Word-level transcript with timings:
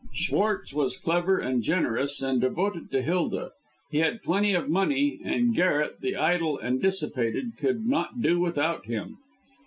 Schwartz 0.13 0.73
was 0.73 0.97
clever 0.97 1.37
and 1.37 1.61
generous, 1.61 2.23
and 2.23 2.41
devoted 2.41 2.89
to 2.89 3.03
Hilda; 3.03 3.51
he 3.91 3.99
had 3.99 4.23
plenty 4.23 4.55
of 4.55 4.67
money, 4.67 5.19
and 5.23 5.53
Garret, 5.53 5.99
the 6.01 6.15
idle 6.15 6.57
and 6.57 6.81
dissipated, 6.81 7.55
could 7.59 7.85
not 7.85 8.19
do 8.19 8.39
without 8.39 8.87
him. 8.87 9.17